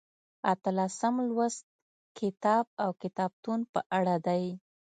[0.51, 1.61] اتلسم لوست
[2.19, 4.45] کتاب او کتابتون په اړه دی.